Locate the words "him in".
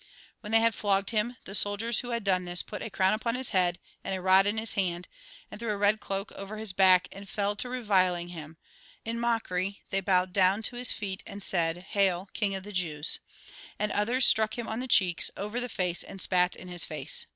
8.29-9.19